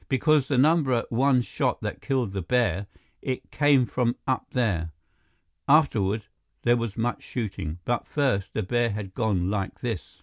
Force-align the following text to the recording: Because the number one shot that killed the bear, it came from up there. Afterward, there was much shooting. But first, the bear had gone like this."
Because 0.09 0.47
the 0.47 0.57
number 0.57 1.05
one 1.09 1.43
shot 1.43 1.81
that 1.81 2.01
killed 2.01 2.33
the 2.33 2.41
bear, 2.41 2.87
it 3.21 3.51
came 3.51 3.85
from 3.85 4.15
up 4.25 4.47
there. 4.49 4.89
Afterward, 5.67 6.25
there 6.63 6.75
was 6.77 6.97
much 6.97 7.21
shooting. 7.21 7.77
But 7.85 8.07
first, 8.07 8.51
the 8.53 8.63
bear 8.63 8.89
had 8.89 9.13
gone 9.13 9.51
like 9.51 9.81
this." 9.81 10.17